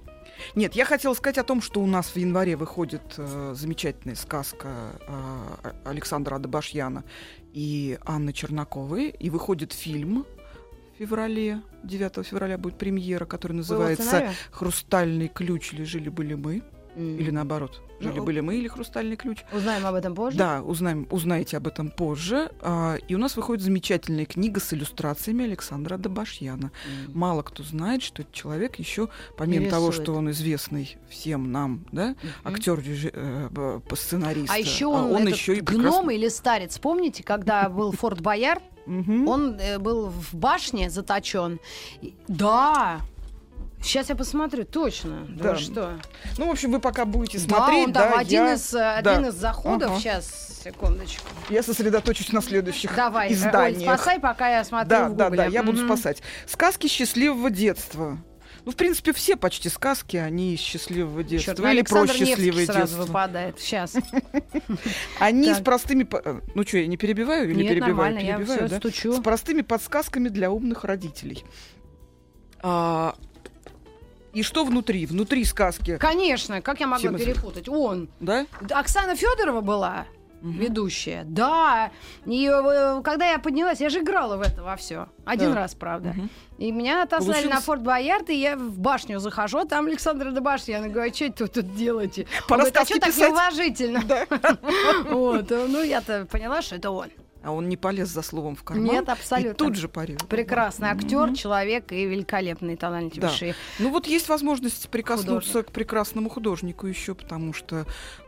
[0.56, 4.68] Нет, я хотела сказать о том, что у нас в январе выходит э, замечательная сказка
[5.08, 7.04] э, Александра Адабашьяна
[7.54, 10.26] и Анны Чернаковой, и выходит фильм
[10.94, 14.30] в феврале, 9 февраля будет премьера, который называется?
[14.52, 16.62] «Хрустальный ключ» или «Жили-были мы»,
[16.96, 17.18] М.
[17.18, 19.44] или наоборот, Ну, «Жили-были мы» или «Хрустальный ключ».
[19.52, 20.38] Узнаем об этом позже.
[20.38, 22.52] Да, узнаем, узнаете об этом позже.
[22.62, 26.72] А, и у нас выходит замечательная книга с иллюстрациями Александра Добашьяна.
[27.08, 27.12] М.
[27.18, 30.04] Мало кто знает, что этот человек еще, помимо того, рисует.
[30.06, 32.56] что он известный всем нам, да, Мгм.
[32.56, 36.78] актер, э, сценарист, А еще он, этот еще и гном прекрасно- или старец.
[36.78, 41.60] Помните, когда был Форт Боярд, он э, был в башне заточен.
[42.28, 43.02] Да.
[43.82, 45.26] Сейчас я посмотрю, точно.
[45.30, 45.44] Да.
[45.44, 45.54] Да.
[45.54, 46.00] вы что?
[46.38, 48.98] Ну, в общем, вы пока будете да, смотреть, он там да, один, я, из, да.
[48.98, 49.92] один из заходов.
[49.92, 50.00] Ага.
[50.00, 51.26] Сейчас, секундочку.
[51.50, 53.82] я сосредоточусь на следующих Давай, Оль, изданиях.
[53.94, 56.22] спасай, пока я смотрю Да, в да, да, я буду спасать.
[56.48, 58.18] Сказки счастливого детства.
[58.66, 61.54] Ну, в принципе, все почти сказки, они из счастливого детства.
[61.54, 63.06] Чёрт, ну, или про Александр счастливое Невский сразу детство.
[63.06, 63.60] выпадает.
[63.62, 63.96] Сейчас.
[65.20, 66.06] Они с простыми...
[66.12, 67.96] э, Ну что, я не перебиваю или перебиваю?
[67.96, 68.78] нормально, я перебиваю, все да?
[68.80, 69.14] стучу.
[69.14, 71.46] С простыми подсказками для умных родителей.
[72.62, 73.16] А,
[74.38, 75.08] И что внутри?
[75.08, 77.68] Внутри сказки, Конечно, как я могла перепутать?
[77.68, 78.08] Он.
[78.20, 78.46] да?
[78.70, 80.06] Оксана Федорова была
[80.42, 80.60] Мгм.
[80.60, 81.24] ведущая.
[81.26, 81.90] Да.
[82.28, 85.08] И э, когда я поднялась, я же играла в это во все.
[85.26, 85.62] Один Да.
[85.62, 86.10] раз, правда.
[86.10, 86.30] Мгм.
[86.60, 87.56] И меня отослали Получилось?
[87.56, 90.84] на Форт Боярд, и я в башню захожу, а там Александр Добашьян.
[90.84, 92.28] Я говорю, а что тут, тут делаете?
[92.44, 94.04] Он Пора говорит, а что так писать?» неуважительно?
[94.06, 94.26] Да.
[95.10, 95.50] Вот.
[95.50, 97.08] Ну, я-то поняла, что это он.
[97.48, 98.86] А он не полез за словом в карман.
[98.86, 99.54] Нет, И абсолютно.
[99.54, 100.18] тут же парил.
[100.28, 103.54] Прекрасный актер, человек и великолепный, талантливейший.
[103.80, 105.68] Ну вот есть возможность прикоснуться Художник.
[105.68, 107.86] к прекрасному художнику еще, потому что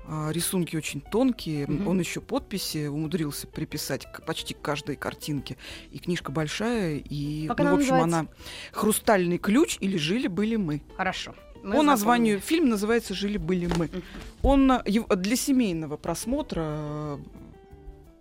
[0.08, 1.68] а, рисунки очень тонкие.
[1.68, 1.90] Мгм.
[1.90, 5.58] Он еще подписи умудрился приписать к, почти к каждой картинке.
[5.92, 8.20] И книжка большая, и Как ну, в общем называется?
[8.20, 8.28] она
[8.72, 10.82] Хрустальный ключ или жили были мы.
[10.96, 11.36] Хорошо.
[11.62, 13.88] Мы По названию фильм называется Жили были мы.
[13.88, 14.04] Мгм.
[14.44, 17.18] Он его- для семейного просмотра э,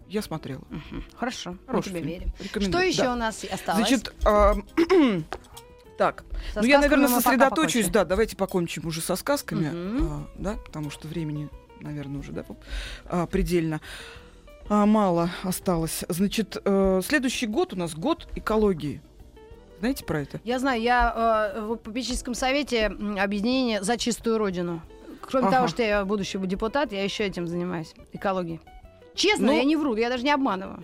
[0.09, 0.63] я смотрела.
[0.71, 1.05] Мгм.
[1.17, 2.09] Хорошо, мы Хороший тебе фильм.
[2.11, 2.33] верим.
[2.41, 2.83] Рекомендую.
[2.83, 3.13] Что еще Да.
[3.13, 3.89] у нас осталось?
[3.89, 4.55] Значит, а,
[5.99, 10.07] так, Со ну, я, наверное, мы сосредоточусь, да, давайте покончим уже со сказками, Мгм.
[10.11, 11.49] а, да, потому что времени,
[11.81, 12.45] наверное, уже, да,
[13.07, 13.81] а, предельно
[14.69, 16.05] а, мало осталось.
[16.09, 19.01] Значит, э, следующий год у нас год экологии.
[19.81, 20.41] Знаете про это?
[20.45, 24.83] Я знаю, я э, в попечительском совете объединения за чистую родину.
[25.23, 25.57] Кроме Ага.
[25.57, 27.95] того, что я будущий депутат, я еще этим занимаюсь.
[28.13, 28.61] Экологией.
[29.19, 30.83] Честно, Ну, я не вру, я даже не обманываю.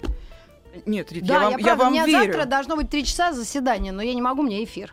[0.86, 2.32] Нет, Рит, да, я вам, я, я правда, вам у меня верю.
[2.32, 4.92] завтра должно быть три часа заседания, но я не могу, у меня эфир.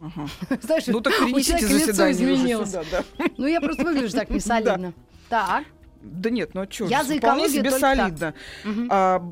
[0.00, 0.26] Ага.
[0.62, 3.24] Знаешь, Ну так перенесите заседание уже сюда, да.
[3.38, 4.92] Ну, я просто выгляжу так несолидно.
[5.28, 5.64] Так.
[6.02, 8.34] Да нет, ну а что, Я за вполне себе солидно.
[8.90, 9.22] А,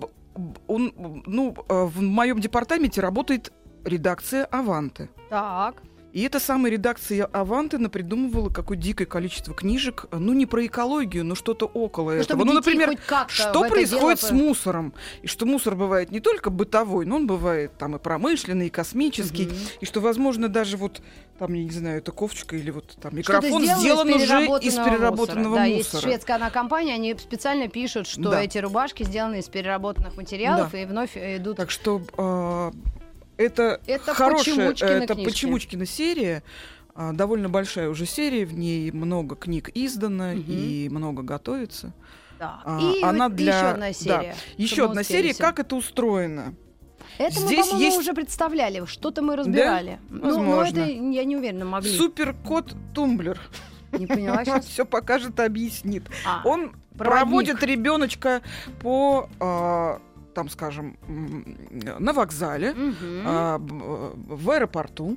[0.68, 0.92] он,
[1.26, 3.52] ну, а, в моем департаменте работает
[3.84, 5.08] редакция Аванты.
[5.28, 5.82] Так.
[6.12, 11.34] И эта самая редакция Аванты напридумывала какое дикое количество книжек, ну не про экологию, но
[11.34, 12.44] что-то около Ну, этого.
[12.44, 12.96] Ну, например,
[13.28, 14.92] что это происходит дело с мусором?
[15.22, 19.46] И что мусор бывает не только бытовой, но он бывает там и промышленный, и космический.
[19.46, 19.56] Мгм.
[19.80, 21.00] И что, возможно, даже вот
[21.38, 25.48] там, я не знаю, эта кофточка или вот там микрофон сделан из уже из переработанного
[25.48, 25.54] мусора.
[25.56, 28.42] Да, есть шведская она компания, они специально пишут, что Да.
[28.42, 31.56] эти рубашки сделаны из переработанных материалов и вновь э, идут.
[31.56, 32.72] Так что а,
[33.44, 35.30] это, Это хорошая, Почемучкина это книжки.
[35.30, 36.42] Почемучкина серия,
[36.94, 40.44] а, довольно большая уже серия, в ней много книг издано Мгм.
[40.46, 41.92] и много готовится.
[42.38, 42.60] Да.
[42.64, 43.92] а, и она вот для- еще одна да.
[43.92, 44.34] серия.
[44.56, 46.54] Еще чтобы мы одна серия, как это устроено.
[47.18, 48.84] Это мы, здесь по-моему, есть- уже представляли.
[48.86, 49.98] Что-то мы разбирали.
[50.08, 50.26] Ну, но
[50.56, 50.78] Возможно.
[50.78, 51.90] это я не уверена, могли.
[51.94, 53.38] Суперкот Тумблер
[53.92, 54.64] Не поняла сейчас.
[54.66, 56.04] все покажет объяснит.
[56.26, 57.56] А, Он проводник.
[57.58, 58.40] проводит ребеночка
[58.80, 60.00] по, а,
[60.34, 60.96] там, скажем,
[61.98, 62.72] на вокзале.
[62.72, 63.22] мгм.
[63.26, 65.16] а, э, в аэропорту.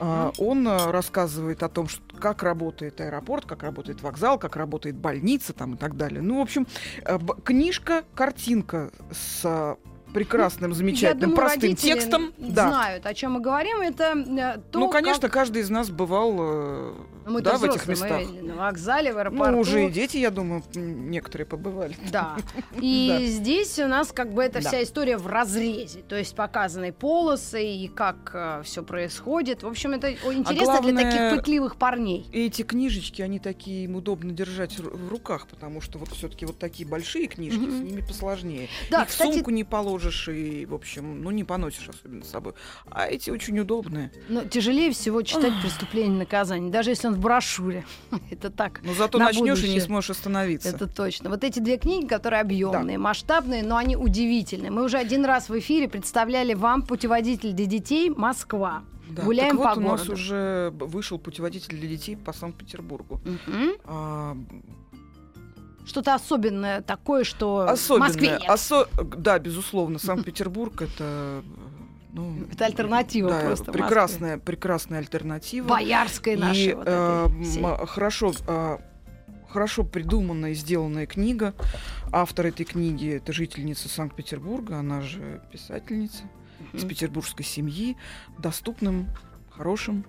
[0.00, 4.96] А, Он а, рассказывает о том, что, как работает аэропорт, как работает вокзал, как работает
[4.96, 6.22] больница там, и так далее.
[6.22, 6.66] Ну, в общем,
[7.04, 9.76] э, книжка, картинка с
[10.12, 12.32] прекрасным, Я замечательным, думаю, простым текстом.
[12.38, 12.68] Да.
[12.68, 13.80] знают, о чем мы говорим.
[13.82, 16.92] Это э, то, Ну, конечно, как- каждый из нас бывал э,
[17.26, 18.22] мы да, в этих местах.
[18.42, 19.52] на вокзале, в аэропорту.
[19.52, 21.96] Ну, уже и дети, я думаю, некоторые побывали.
[22.12, 22.36] Да.
[22.80, 26.00] И здесь у нас как бы эта вся история в разрезе.
[26.08, 29.62] То есть показаны полосы и как э, все происходит.
[29.62, 32.26] В общем, это А интересно для таких пытливых парней.
[32.32, 36.88] Эти книжечки, они такие им удобно держать в руках, потому что вот все-таки вот такие
[36.88, 38.68] большие книжки, с ними посложнее.
[38.90, 42.54] Да, Их в сумку не положишь и, в общем, ну, не поносишь особенно с собой.
[42.86, 44.12] А эти очень удобные.
[44.28, 47.84] Но тяжелее всего читать преступление и наказание, даже если он в брошюре.
[48.30, 48.80] Это так.
[48.84, 50.68] Но зато начнешь и не сможешь остановиться.
[50.68, 51.30] Это точно.
[51.30, 53.02] Вот эти две книги, которые объемные, да.
[53.02, 54.70] масштабные, но они удивительные.
[54.70, 58.82] Мы уже один раз в эфире представляли вам путеводитель для детей Москва.
[59.08, 59.22] Да.
[59.22, 59.88] Гуляем так по вот городу.
[59.88, 63.20] у нас уже вышел путеводитель для детей по Санкт-Петербургу.
[63.84, 64.36] А,
[65.86, 68.50] что-то особенное такое, что особенное, в Москве нет.
[68.50, 68.88] Осо...
[69.16, 71.42] Да, безусловно, Санкт-Петербург это
[72.16, 73.72] ну, это альтернатива да, просто.
[73.72, 75.68] Прекрасная, прекрасная альтернатива.
[75.68, 76.60] Боярская наша.
[76.60, 78.78] И, вот э, хорошо, э,
[79.48, 81.54] хорошо придуманная и сделанная книга.
[82.12, 86.22] Автор этой книги это жительница Санкт-Петербурга, она же писательница
[86.72, 87.96] из петербургской семьи,
[88.38, 89.08] доступным,
[89.50, 90.06] хорошим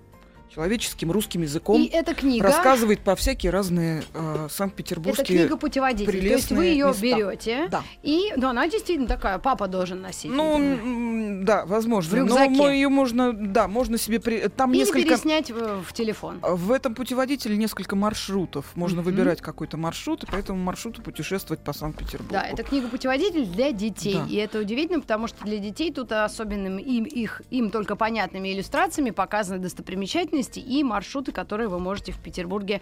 [0.52, 1.80] человеческим русским языком.
[1.80, 6.20] И эта книга рассказывает по всякие разные э, санкт-петербургские Это книга путеводитель.
[6.20, 7.68] То есть вы ее берете.
[7.70, 7.82] Да.
[8.02, 10.30] И ну, она действительно такая, папа должен носить.
[10.30, 11.44] Ну, видимо.
[11.44, 12.24] да, возможно.
[12.24, 14.48] Но ее можно, да, можно себе при...
[14.48, 15.08] там Или несколько.
[15.08, 16.38] переснять в, в телефон.
[16.42, 18.66] В этом путеводителе несколько маршрутов.
[18.74, 19.10] Можно Мгм.
[19.10, 22.32] выбирать какой-то маршрут, и по этому маршруту путешествовать по Санкт-Петербургу.
[22.32, 24.14] Да, это книга путеводитель для детей.
[24.14, 24.26] Да.
[24.28, 29.10] И это удивительно, потому что для детей тут особенным им, их, им только понятными иллюстрациями
[29.10, 32.80] показаны достопримечательности и маршруты, которые вы можете в Петербурге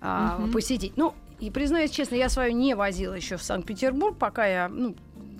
[0.00, 0.52] а, Мгм.
[0.52, 0.96] посетить.
[0.96, 4.94] Ну, и признаюсь честно, я свою не возила еще в Санкт-Петербург, пока я, ну,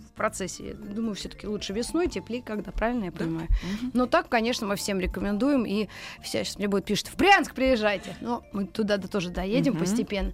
[0.08, 0.74] в процессе.
[0.74, 3.18] Думаю, все-таки лучше весной, теплее, когда, правильно я Да.
[3.18, 3.48] понимаю?
[3.80, 3.90] Мгм.
[3.94, 5.64] Но так, конечно, мы всем рекомендуем.
[5.66, 5.88] И
[6.22, 8.16] все сейчас мне будет пишет, в Брянск приезжайте.
[8.20, 9.80] Но мы туда -то тоже доедем Мгм.
[9.80, 10.32] постепенно.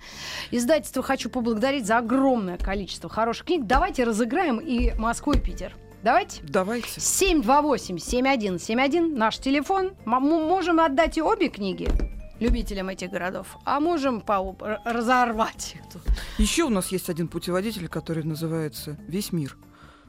[0.50, 3.66] Издательство хочу поблагодарить за огромное количество хороших книг.
[3.66, 5.74] Давайте разыграем и Москву, и Питер.
[6.02, 6.40] Давайте.
[6.42, 7.00] Давайте.
[7.00, 9.92] 728-7171, наш телефон.
[10.04, 11.88] Мы можем отдать и обе книги
[12.38, 16.02] любителям этих городов, а можем по- разорвать их тут.
[16.38, 19.58] Еще у нас есть один путеводитель, который называется Весь мир.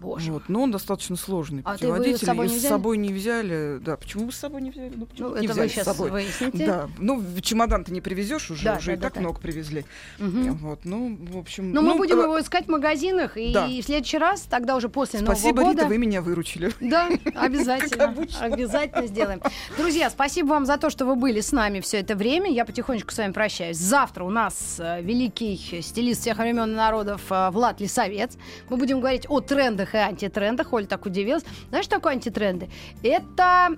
[0.02, 0.32] Боже.
[0.32, 2.18] Вот, но он достаточно сложный А ты путеводитель.
[2.18, 2.72] с собой и не с взяли?
[2.72, 3.80] собой не взяли.
[3.82, 4.92] Да, почему вы с собой не взяли?
[4.96, 6.10] Ну, почему Ну, не это взяли вы с сейчас собой?
[6.10, 6.66] выясните.
[6.66, 9.20] Да, ну чемодан ты не привезешь уже, Да, уже да, и да, так да.
[9.22, 9.86] много привезли.
[10.18, 10.54] Мгм.
[10.58, 11.72] Вот, ну, в общем.
[11.72, 13.68] Но мы ну, будем э, его искать в магазинах, и да.
[13.68, 15.84] в следующий раз, тогда уже после Спасибо, Нового года...
[15.84, 16.72] Рита, вы меня выручили.
[16.82, 18.16] Да, обязательно.
[18.40, 19.42] Обязательно сделаем.
[19.78, 22.50] Друзья, спасибо вам за то, что вы были с нами все это время.
[22.52, 23.78] Я потихонечку с вами прощаюсь.
[23.78, 28.38] Завтра у нас э, великий стилист всех времен и народов э, Влад Лисовец.
[28.70, 30.74] Мы будем говорить о трендах и антитрендах.
[30.74, 31.44] Оля так удивилась.
[31.70, 32.70] Знаешь, что такое антитренды?
[33.04, 33.70] Это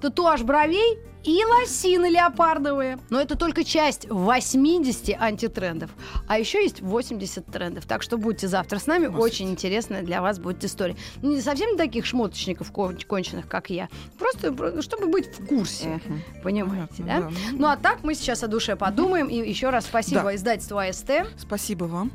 [0.00, 2.98] татуаж бровей и лосины леопардовые.
[3.08, 5.90] Но это только часть 80 антитрендов.
[6.28, 7.86] А еще есть 80 трендов.
[7.86, 9.06] Так что будьте завтра с нами.
[9.06, 9.22] 80.
[9.24, 10.96] Очень интересная для вас будет история.
[11.22, 13.88] Ну, Не совсем таких шмоточников кон- конченых, как я.
[14.18, 15.98] Просто про- чтобы быть в курсе.
[16.06, 16.22] Мгм.
[16.42, 17.30] Понимаете, Понятно, да?
[17.30, 17.56] да.
[17.58, 19.28] Ну а так мы сейчас о душе подумаем.
[19.28, 20.34] И еще раз спасибо Да.
[20.34, 21.10] издательству АСТ.
[21.38, 22.12] Спасибо вам.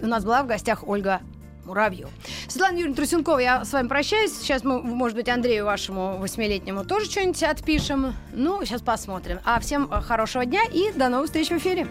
[0.00, 1.20] У нас была в гостях Ольга
[1.66, 2.08] Муравьев.
[2.48, 4.32] Светлана Юрьевна Трусенкова, я с вами прощаюсь.
[4.32, 8.14] Сейчас мы, может быть, Андрею вашему восьмилетнему тоже что-нибудь отпишем.
[8.32, 9.40] Ну, сейчас посмотрим.
[9.44, 11.88] А всем э, хорошего дня и до новых встреч в эфире.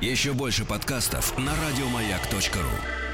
[0.00, 3.11] Еще больше подкастов на радиомаяк.ру.